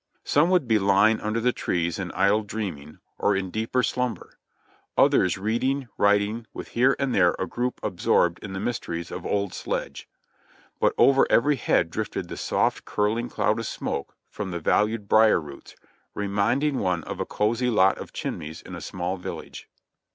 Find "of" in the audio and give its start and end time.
9.11-9.27, 13.59-13.67, 17.03-17.19, 17.99-18.11